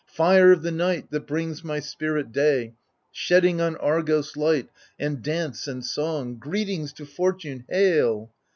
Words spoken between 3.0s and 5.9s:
Shedding on Argos light, and dance, and